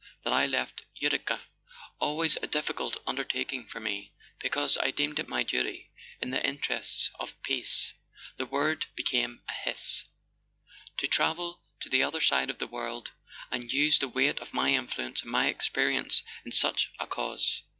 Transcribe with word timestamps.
That 0.23 0.33
I 0.33 0.47
left 0.47 0.81
Utica—always 0.95 2.35
a 2.37 2.47
difficult 2.47 3.05
under¬ 3.05 3.29
taking 3.29 3.67
for 3.67 3.79
me—because 3.79 4.75
I 4.79 4.89
deemed 4.89 5.19
it 5.19 5.27
my 5.29 5.43
duty, 5.43 5.91
in 6.19 6.31
the 6.31 6.43
interests 6.43 7.11
of 7.19 7.39
Peace," 7.43 7.93
(the 8.37 8.47
word 8.47 8.87
became 8.95 9.43
a 9.47 9.53
hiss) 9.53 10.05
"to 10.97 11.07
travel 11.07 11.61
to 11.81 11.87
the 11.89 12.01
other 12.01 12.19
side 12.19 12.49
of 12.49 12.57
the 12.57 12.65
world, 12.65 13.11
and 13.51 13.71
use 13.71 13.99
the 13.99 14.07
weight 14.09 14.39
of 14.39 14.55
my 14.55 14.71
influence 14.71 15.21
and 15.21 15.29
my 15.29 15.49
experience 15.49 16.23
in 16.43 16.51
such 16.51 16.89
a 16.99 17.05
cause!" 17.05 17.61